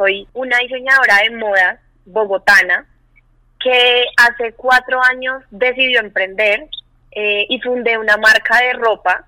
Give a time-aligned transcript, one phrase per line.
[0.00, 2.86] soy una diseñadora de moda bogotana
[3.62, 6.66] que hace cuatro años decidió emprender
[7.10, 9.26] eh, y fundé una marca de ropa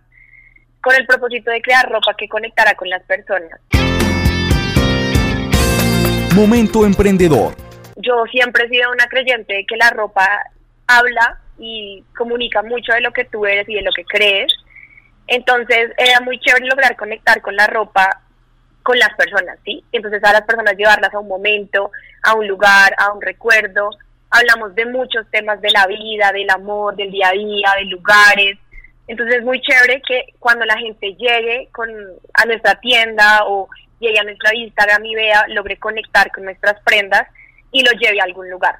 [0.80, 3.60] con el propósito de crear ropa que conectara con las personas.
[6.34, 7.54] Momento emprendedor.
[7.96, 10.26] Yo siempre he sido una creyente de que la ropa
[10.86, 14.50] habla y comunica mucho de lo que tú eres y de lo que crees.
[15.26, 18.21] Entonces era muy chévere lograr conectar con la ropa
[18.82, 19.84] con las personas, ¿sí?
[19.92, 21.90] Entonces a las personas llevarlas a un momento,
[22.22, 23.90] a un lugar, a un recuerdo.
[24.30, 28.58] Hablamos de muchos temas de la vida, del amor, del día a día, de lugares.
[29.06, 31.88] Entonces es muy chévere que cuando la gente llegue con,
[32.34, 33.68] a nuestra tienda o
[34.00, 37.26] llegue a nuestra Instagram y vea, logre conectar con nuestras prendas
[37.70, 38.76] y lo lleve a algún lugar.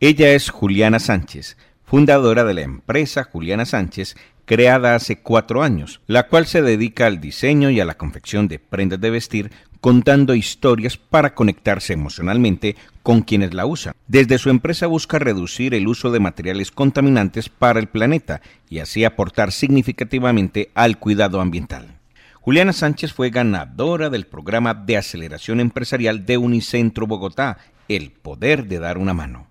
[0.00, 6.28] Ella es Juliana Sánchez, fundadora de la empresa Juliana Sánchez, creada hace cuatro años, la
[6.28, 9.50] cual se dedica al diseño y a la confección de prendas de vestir
[9.82, 13.94] contando historias para conectarse emocionalmente con quienes la usan.
[14.06, 19.04] Desde su empresa busca reducir el uso de materiales contaminantes para el planeta y así
[19.04, 21.98] aportar significativamente al cuidado ambiental.
[22.40, 28.78] Juliana Sánchez fue ganadora del programa de aceleración empresarial de Unicentro Bogotá, El Poder de
[28.78, 29.48] Dar una Mano.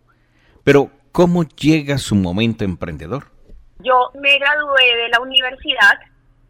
[0.64, 3.32] Pero, ¿cómo llega su momento emprendedor?
[3.84, 6.00] Yo me gradué de la universidad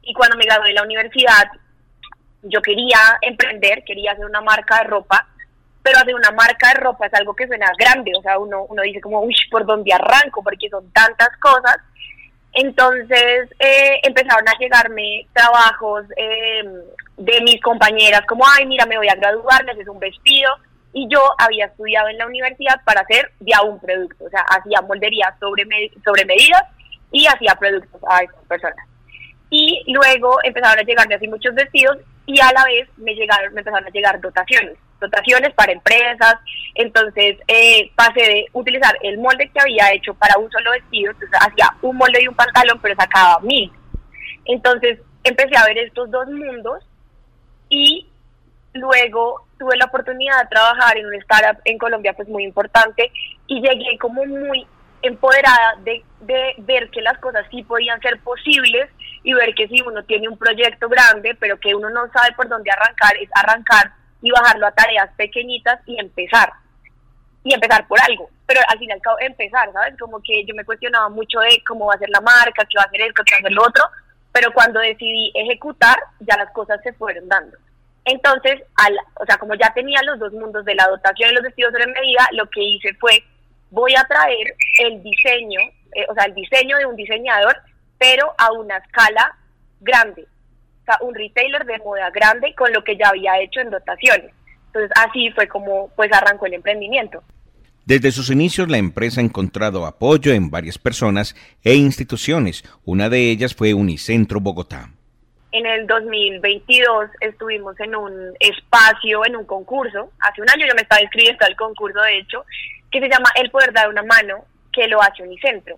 [0.02, 1.50] y cuando me gradué de la universidad
[2.44, 5.28] yo quería emprender, quería hacer una marca de ropa,
[5.84, 8.82] pero hacer una marca de ropa es algo que suena grande, o sea, uno, uno
[8.82, 10.44] dice como, uy, ¿por dónde arranco?
[10.44, 11.78] Porque son tantas cosas
[12.54, 16.64] entonces eh, empezaron a llegarme trabajos eh,
[17.18, 20.52] de mis compañeras como, ay, mira, me voy a graduar, haces un vestido.
[20.94, 24.82] Y yo había estudiado en la universidad para hacer ya un producto, o sea, hacía
[24.82, 25.64] moldería sobre,
[26.04, 26.64] sobre medidas
[27.12, 28.88] y hacía productos a esas personas.
[29.50, 33.62] Y luego empezaron a llegarme así muchos vestidos y a la vez me llegaron, me
[33.62, 36.36] empezaron a llegar dotaciones, dotaciones para empresas,
[36.76, 41.39] entonces eh, pasé de utilizar el molde que había hecho para un solo vestido, entonces
[41.42, 43.72] hacía un molde y un pantalón, pero sacaba mil.
[44.45, 46.83] Entonces empecé a ver estos dos mundos
[47.70, 48.08] y
[48.73, 53.11] luego tuve la oportunidad de trabajar en un startup en Colombia pues muy importante
[53.48, 54.66] y llegué como muy
[55.02, 58.89] empoderada de, de ver que las cosas sí podían ser posibles
[59.23, 62.48] y ver que si uno tiene un proyecto grande, pero que uno no sabe por
[62.48, 63.92] dónde arrancar, es arrancar
[64.22, 66.52] y bajarlo a tareas pequeñitas y empezar.
[67.44, 69.98] Y empezar por algo, pero al final empezar, ¿sabes?
[70.00, 72.84] Como que yo me cuestionaba mucho de cómo va a ser la marca, qué va
[72.84, 73.84] a hacer esto, qué va a hacer lo otro,
[74.32, 77.58] pero cuando decidí ejecutar, ya las cosas se fueron dando.
[78.06, 81.44] Entonces, al, o sea, como ya tenía los dos mundos de la dotación y los
[81.44, 83.23] vestidos de medida, lo que hice fue,
[83.71, 85.59] voy a traer el diseño,
[85.95, 87.55] eh, o sea, el diseño de un diseñador
[88.02, 89.37] pero a una escala
[89.80, 90.23] grande.
[90.23, 94.31] O sea, un retailer de moda grande con lo que ya había hecho en dotaciones.
[94.65, 97.23] Entonces, así fue como pues arrancó el emprendimiento.
[97.86, 102.64] Desde sus inicios, la empresa ha encontrado apoyo en varias personas e instituciones.
[102.86, 104.89] Una de ellas fue Unicentro Bogotá.
[105.52, 110.10] En el 2022 estuvimos en un espacio, en un concurso.
[110.20, 112.45] Hace un año yo me estaba inscribiendo al concurso, de hecho,
[112.92, 115.78] que se llama El Poder Dar una Mano, que lo hace Unicentro.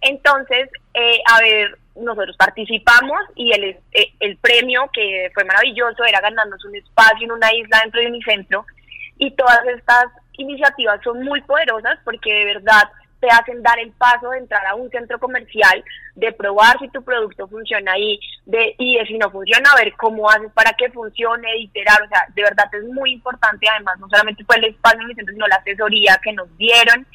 [0.00, 6.20] Entonces, eh, a ver, nosotros participamos y el, eh, el premio, que fue maravilloso, era
[6.20, 8.64] ganarnos un espacio en una isla dentro de Unicentro.
[9.18, 10.06] Y todas estas
[10.38, 14.74] iniciativas son muy poderosas porque de verdad te hacen dar el paso de entrar a
[14.74, 19.30] un centro comercial, de probar si tu producto funciona ahí, de, y de si no
[19.30, 23.68] funciona, ver cómo haces para que funcione, iterar, o sea, de verdad es muy importante,
[23.68, 27.06] además, no solamente fue el espacio en Unicentro, sino la asesoría que nos dieron,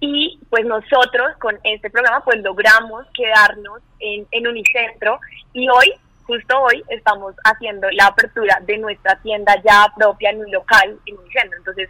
[0.00, 5.18] y pues nosotros con este programa pues logramos quedarnos en, en Unicentro
[5.54, 5.94] y hoy,
[6.26, 11.16] justo hoy, estamos haciendo la apertura de nuestra tienda ya propia en un local en
[11.16, 11.58] Unicentro.
[11.58, 11.88] Entonces,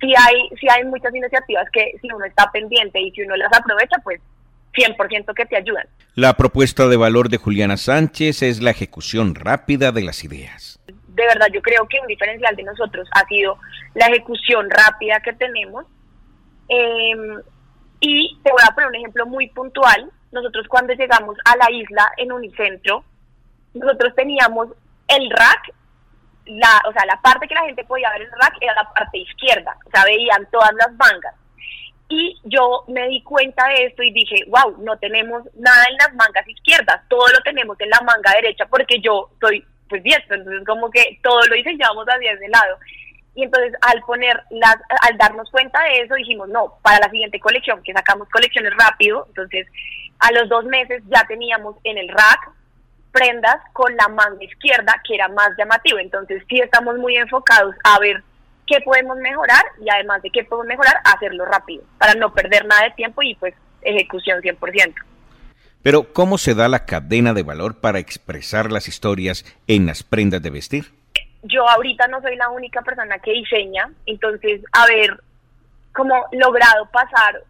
[0.00, 3.52] sí hay, sí hay muchas iniciativas que si uno está pendiente y si uno las
[3.52, 4.20] aprovecha, pues
[4.74, 5.86] 100% que te ayudan.
[6.14, 10.78] La propuesta de valor de Juliana Sánchez es la ejecución rápida de las ideas.
[10.86, 13.58] De verdad, yo creo que un diferencial de nosotros ha sido
[13.94, 15.86] la ejecución rápida que tenemos
[16.68, 17.40] Em,
[18.00, 20.10] y te voy a poner un ejemplo muy puntual.
[20.32, 23.04] Nosotros cuando llegamos a la isla en Unicentro,
[23.74, 24.68] nosotros teníamos
[25.08, 25.72] el rack,
[26.46, 29.18] la, o sea, la parte que la gente podía ver el rack era la parte
[29.18, 31.34] izquierda, o sea, veían todas las mangas.
[32.08, 36.14] Y yo me di cuenta de esto y dije, wow, no tenemos nada en las
[36.14, 40.64] mangas izquierdas, todo lo tenemos en la manga derecha porque yo soy pues diestro, entonces
[40.66, 42.78] como que todo lo diseñamos hacia ese lado.
[43.34, 47.40] Y entonces al poner las, al darnos cuenta de eso dijimos, no, para la siguiente
[47.40, 49.66] colección, que sacamos colecciones rápido, entonces
[50.20, 52.50] a los dos meses ya teníamos en el rack
[53.16, 55.98] prendas con la manga izquierda que era más llamativo.
[55.98, 58.22] Entonces sí estamos muy enfocados a ver
[58.66, 62.84] qué podemos mejorar y además de qué podemos mejorar, hacerlo rápido, para no perder nada
[62.84, 64.94] de tiempo y pues ejecución 100%.
[65.82, 70.42] Pero, ¿cómo se da la cadena de valor para expresar las historias en las prendas
[70.42, 70.92] de vestir?
[71.44, 75.20] Yo ahorita no soy la única persona que diseña, entonces haber
[75.92, 77.40] como logrado pasar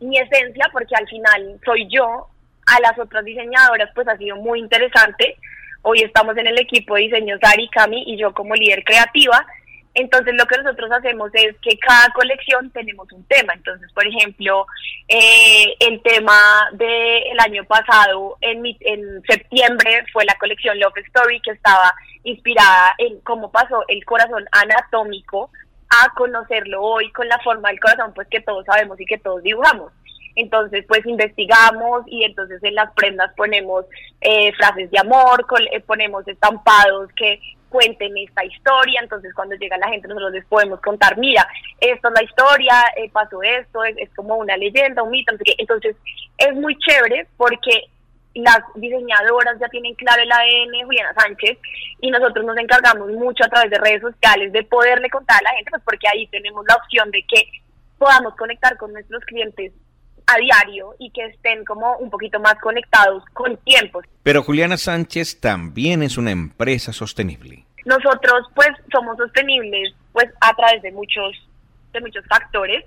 [0.00, 2.28] mi esencia, porque al final soy yo,
[2.66, 5.36] a las otras diseñadoras, pues ha sido muy interesante.
[5.82, 9.46] Hoy estamos en el equipo de diseño Sari, Cami y yo como líder creativa,
[9.94, 13.54] entonces lo que nosotros hacemos es que cada colección tenemos un tema.
[13.54, 14.66] Entonces, por ejemplo,
[15.06, 16.36] eh, el tema
[16.72, 21.94] del año pasado, en, en septiembre, fue la colección Love Story que estaba
[22.24, 25.50] inspirada en cómo pasó el corazón anatómico
[25.90, 29.42] a conocerlo hoy con la forma del corazón, pues que todos sabemos y que todos
[29.44, 29.92] dibujamos.
[30.36, 33.84] Entonces, pues investigamos y entonces en las prendas ponemos
[34.20, 39.88] eh, frases de amor, eh, ponemos estampados que cuenten esta historia, entonces cuando llega la
[39.88, 41.44] gente nosotros les podemos contar, mira,
[41.80, 45.96] esto es la historia, eh, pasó esto, es, como una leyenda, un mito, entonces
[46.38, 47.88] es muy chévere porque
[48.34, 51.58] las diseñadoras ya tienen claro el ADN Juliana Sánchez
[52.00, 55.56] y nosotros nos encargamos mucho a través de redes sociales de poderle contar a la
[55.56, 57.44] gente, pues porque ahí tenemos la opción de que
[57.98, 59.72] podamos conectar con nuestros clientes
[60.26, 64.04] a diario y que estén como un poquito más conectados con tiempos.
[64.22, 67.64] Pero Juliana Sánchez también es una empresa sostenible.
[67.84, 71.48] Nosotros pues somos sostenibles pues a través de muchos
[71.92, 72.84] de muchos factores.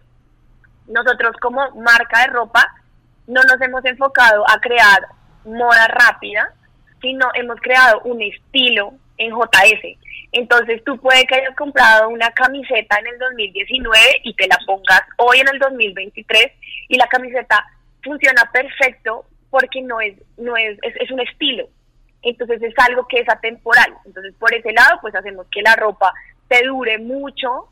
[0.87, 2.65] Nosotros como marca de ropa
[3.27, 5.07] no nos hemos enfocado a crear
[5.45, 6.53] moda rápida,
[7.01, 9.97] sino hemos creado un estilo en JS.
[10.31, 15.01] Entonces tú puedes que hayas comprado una camiseta en el 2019 y te la pongas
[15.17, 16.51] hoy en el 2023
[16.89, 17.65] y la camiseta
[18.03, 21.67] funciona perfecto porque no es, no es, es, un estilo.
[22.21, 23.93] Entonces es algo que es atemporal.
[24.05, 26.13] Entonces por ese lado pues hacemos que la ropa
[26.49, 27.69] te dure mucho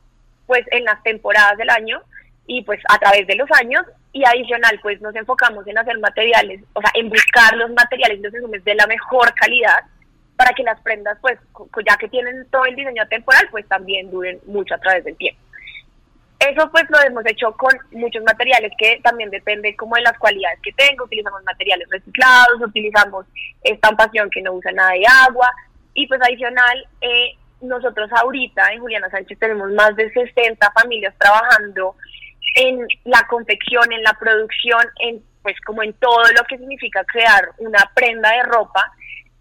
[0.48, 2.02] pues en las temporadas del año
[2.48, 3.84] y pues a través de los años
[4.14, 8.76] y adicional pues nos enfocamos en hacer materiales, o sea, en buscar los materiales de
[8.76, 9.84] la mejor calidad
[10.36, 11.40] para que las prendas, pues,
[11.88, 15.42] ya que tienen todo el diseño temporal, pues también duren mucho a través del tiempo.
[16.40, 20.60] Eso pues lo hemos hecho con muchos materiales que también depende como de las cualidades
[20.62, 21.06] que tengo.
[21.06, 23.26] Utilizamos materiales reciclados, utilizamos
[23.64, 25.50] estampación que no usa nada de agua
[25.94, 31.96] y pues adicional, eh, nosotros ahorita en Juliana Sánchez tenemos más de 60 familias trabajando
[32.56, 37.50] en la confección, en la producción, en pues como en todo lo que significa crear
[37.60, 38.92] una prenda de ropa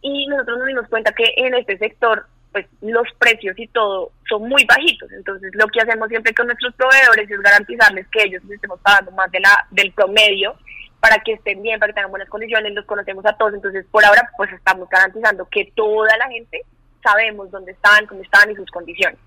[0.04, 4.48] y nosotros nos dimos cuenta que en este sector pues los precios y todo son
[4.48, 5.10] muy bajitos.
[5.10, 9.10] Entonces, lo que hacemos siempre con nuestros proveedores es garantizarles que ellos les estemos pagando
[9.10, 10.54] más de la del promedio
[11.00, 13.54] para que estén bien, para que tengan buenas condiciones, los conocemos a todos.
[13.54, 16.62] Entonces, por ahora, pues estamos garantizando que toda la gente
[17.02, 19.18] sabemos dónde están, cómo están y sus condiciones.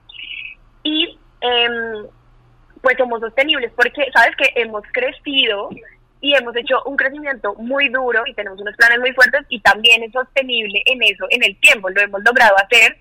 [0.83, 1.69] Y eh,
[2.81, 5.69] pues somos sostenibles porque, ¿sabes que Hemos crecido
[6.21, 10.03] y hemos hecho un crecimiento muy duro y tenemos unos planes muy fuertes y también
[10.03, 12.97] es sostenible en eso, en el tiempo, lo hemos logrado hacer.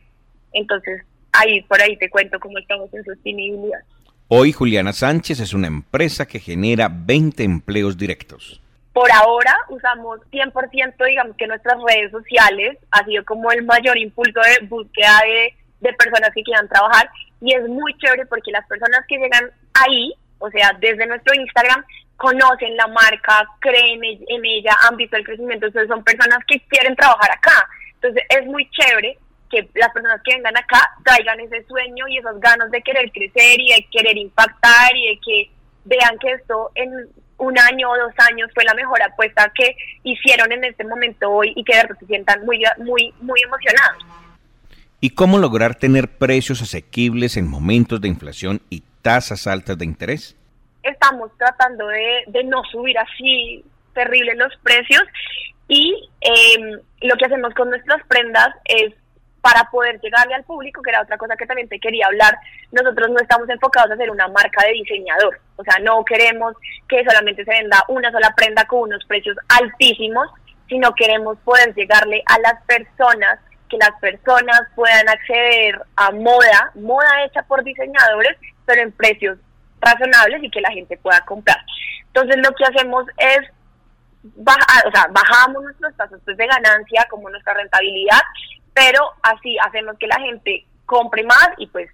[0.53, 1.03] Entonces,
[1.33, 3.81] ahí por ahí te cuento cómo estamos en sostenibilidad.
[4.29, 8.61] Hoy Juliana Sánchez es una empresa que genera 20 empleos directos.
[8.93, 14.41] Por ahora usamos 100%, digamos que nuestras redes sociales ha sido como el mayor impulso
[14.41, 17.09] de búsqueda de, de personas que quieran trabajar
[17.41, 21.85] y es muy chévere porque las personas que llegan ahí, o sea, desde nuestro Instagram,
[22.17, 26.97] conocen la marca, creen en ella, han visto el crecimiento, entonces son personas que quieren
[26.97, 27.69] trabajar acá.
[27.95, 29.19] Entonces es muy chévere
[29.51, 33.61] que las personas que vengan acá traigan ese sueño y esas ganas de querer crecer
[33.61, 35.51] y de querer impactar y de que
[35.85, 36.91] vean que esto en
[37.39, 41.53] un año o dos años fue la mejor apuesta que hicieron en este momento hoy
[41.55, 44.05] y que de verdad se sientan muy, muy, muy emocionados.
[45.01, 50.37] ¿Y cómo lograr tener precios asequibles en momentos de inflación y tasas altas de interés?
[50.89, 53.65] Estamos tratando de, de no subir así
[53.95, 55.03] terrible los precios
[55.69, 58.93] y em, lo que hacemos con nuestras prendas es
[59.41, 62.37] para poder llegarle al público, que era otra cosa que también te quería hablar,
[62.73, 66.55] nosotros no estamos enfocados a ser una marca de diseñador, o sea, no queremos
[66.89, 70.29] que solamente se venda una sola prenda con unos precios altísimos,
[70.69, 73.39] sino queremos poder llegarle a las personas,
[73.69, 79.39] que las personas puedan acceder a moda, moda hecha por diseñadores, pero en precios
[79.81, 81.59] razonables y que la gente pueda comprar.
[82.07, 83.41] Entonces lo que hacemos es
[84.23, 88.21] bajar, o sea, bajamos nuestros tasas pues, de ganancia como nuestra rentabilidad,
[88.75, 91.91] pero así hacemos que la gente compre más y pues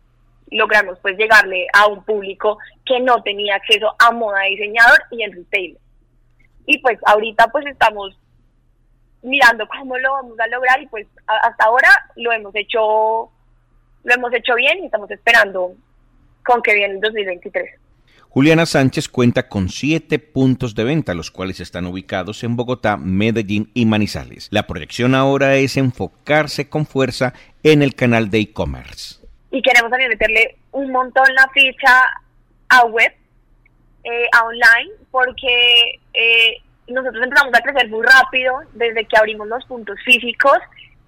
[0.50, 5.32] logramos pues llegarle a un público que no tenía acceso a moda diseñador y en
[5.32, 5.78] retail.
[6.66, 8.18] Y pues ahorita pues estamos
[9.22, 13.30] mirando cómo lo vamos a lograr y pues hasta ahora lo hemos hecho
[14.04, 15.74] lo hemos hecho bien y estamos esperando
[16.44, 17.82] con que viene el 2023.
[18.28, 23.70] Juliana Sánchez cuenta con siete puntos de venta, los cuales están ubicados en Bogotá, Medellín
[23.74, 24.48] y Manizales.
[24.50, 29.16] La proyección ahora es enfocarse con fuerza en el canal de e-commerce.
[29.50, 32.04] Y queremos también meterle un montón la ficha
[32.70, 33.12] a web,
[34.04, 36.56] eh, a online, porque eh,
[36.88, 40.56] nosotros empezamos a crecer muy rápido desde que abrimos los puntos físicos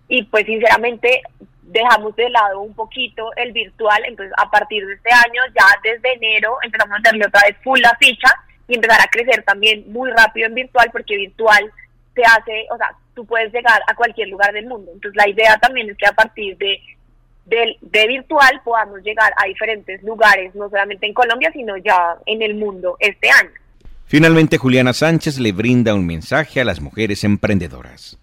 [0.09, 1.23] y pues sinceramente
[1.67, 6.15] dejamos de lado un poquito el virtual, entonces a partir de este año, ya desde
[6.15, 8.29] enero, empezamos a darle otra vez full la ficha
[8.69, 11.71] y empezar a crecer también muy rápido en virtual, porque virtual
[12.15, 14.91] te hace, o sea, tú puedes llegar a cualquier lugar del mundo.
[14.93, 16.81] Entonces la idea también es que a partir de,
[17.47, 22.43] de, de virtual podamos llegar a diferentes lugares, no solamente en Colombia, sino ya en
[22.43, 23.51] el mundo este año.
[24.07, 28.19] Finalmente, Juliana Sánchez le brinda un mensaje a las mujeres emprendedoras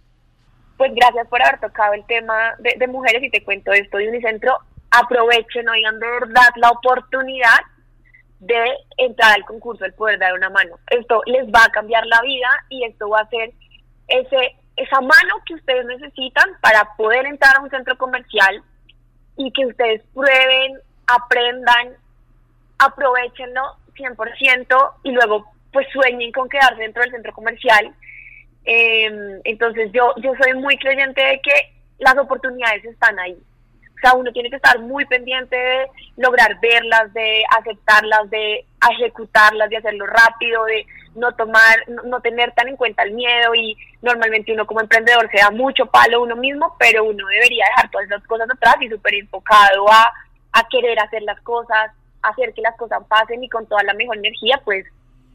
[0.81, 4.57] pues gracias por haber tocado el tema de, mujeres y te cuento esto de Unicentro.
[4.89, 7.59] Aprovechen, oigan de verdad la oportunidad
[8.39, 8.65] de
[8.97, 10.79] entrar al concurso El Poder Dar una Mano.
[10.89, 13.51] Esto les va a cambiar la vida y esto va a ser
[14.07, 18.63] ese, esa mano que ustedes necesitan para poder entrar a un centro comercial
[19.37, 21.95] y que ustedes prueben, aprendan,
[22.79, 27.93] aprovechenlo 100% y luego pues sueñen con quedarse dentro del centro comercial
[28.65, 31.53] eh, entonces yo, yo soy muy creyente de que
[31.99, 33.37] las oportunidades están ahí.
[33.95, 35.87] O sea, uno tiene que estar muy pendiente de
[36.17, 42.67] lograr verlas, de aceptarlas, de ejecutarlas, de hacerlo rápido, de no tomar, no, tener tan
[42.67, 46.75] en cuenta el miedo y normalmente uno como emprendedor se da mucho palo uno mismo,
[46.79, 50.11] pero uno debería dejar todas esas cosas atrás y súper enfocado a,
[50.53, 51.91] a querer hacer las cosas,
[52.23, 54.85] hacer que las cosas pasen y con toda la mejor energía, pues,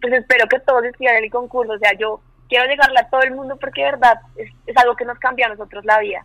[0.00, 1.72] pues espero que todos escriban el concurso.
[1.72, 5.04] O sea, yo quiero llegarle a todo el mundo porque de verdad es, algo que
[5.04, 6.24] nos cambia a nosotros la vida.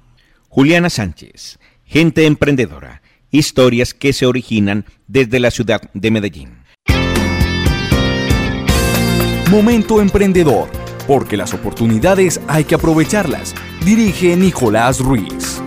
[0.50, 6.62] Juliana Sánchez, gente emprendedora, historias que se originan desde la ciudad de Medellín.
[9.50, 10.70] Momento emprendedor,
[11.08, 13.54] porque las oportunidades hay que aprovecharlas.
[13.84, 15.61] Dirige Nicolás Ruiz.